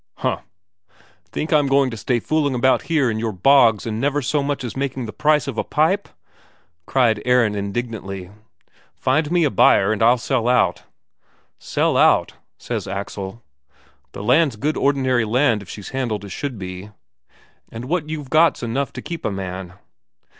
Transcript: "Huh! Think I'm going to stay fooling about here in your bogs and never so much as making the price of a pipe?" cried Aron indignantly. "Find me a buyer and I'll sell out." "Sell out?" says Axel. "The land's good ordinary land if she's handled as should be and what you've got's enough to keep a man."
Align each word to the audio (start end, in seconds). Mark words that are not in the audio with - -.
"Huh! 0.15 0.39
Think 1.31 1.53
I'm 1.53 1.67
going 1.67 1.91
to 1.91 1.95
stay 1.95 2.19
fooling 2.19 2.55
about 2.55 2.81
here 2.89 3.11
in 3.11 3.19
your 3.19 3.31
bogs 3.31 3.85
and 3.85 4.01
never 4.01 4.19
so 4.23 4.41
much 4.41 4.63
as 4.63 4.75
making 4.75 5.05
the 5.05 5.13
price 5.13 5.47
of 5.47 5.59
a 5.59 5.63
pipe?" 5.63 6.09
cried 6.87 7.21
Aron 7.23 7.53
indignantly. 7.53 8.31
"Find 8.95 9.29
me 9.31 9.43
a 9.43 9.51
buyer 9.51 9.93
and 9.93 10.01
I'll 10.01 10.17
sell 10.17 10.47
out." 10.47 10.85
"Sell 11.59 11.97
out?" 11.97 12.33
says 12.57 12.87
Axel. 12.87 13.43
"The 14.13 14.23
land's 14.23 14.55
good 14.55 14.75
ordinary 14.75 15.23
land 15.23 15.61
if 15.61 15.69
she's 15.69 15.89
handled 15.89 16.25
as 16.25 16.31
should 16.33 16.57
be 16.57 16.89
and 17.71 17.85
what 17.85 18.09
you've 18.09 18.31
got's 18.31 18.63
enough 18.63 18.91
to 18.93 19.03
keep 19.03 19.23
a 19.23 19.29
man." 19.29 19.73